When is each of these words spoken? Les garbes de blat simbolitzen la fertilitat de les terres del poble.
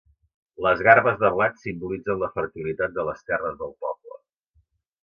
Les 0.67 0.79
garbes 0.87 1.19
de 1.25 1.31
blat 1.35 1.61
simbolitzen 1.65 2.19
la 2.25 2.31
fertilitat 2.41 2.99
de 2.99 3.07
les 3.11 3.25
terres 3.31 3.63
del 3.63 3.79
poble. 3.87 4.21